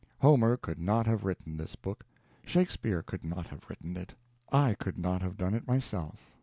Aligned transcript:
Homer 0.17 0.57
could 0.57 0.79
not 0.79 1.05
have 1.05 1.25
written 1.25 1.57
this 1.57 1.75
book, 1.75 2.03
Shakespeare 2.43 3.03
could 3.03 3.23
not 3.23 3.45
have 3.49 3.69
written 3.69 3.95
it, 3.97 4.15
I 4.51 4.73
could 4.73 4.97
not 4.97 5.21
have 5.21 5.37
done 5.37 5.53
it 5.53 5.67
myself. 5.67 6.31